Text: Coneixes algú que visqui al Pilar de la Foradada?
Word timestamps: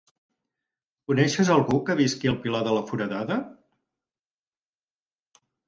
Coneixes 1.11 1.51
algú 1.57 1.77
que 1.91 1.97
visqui 1.99 2.33
al 2.33 2.39
Pilar 2.47 2.63
de 2.69 2.75
la 2.79 2.83
Foradada? 2.89 3.39